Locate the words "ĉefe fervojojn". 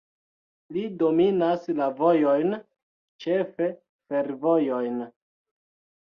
3.25-4.97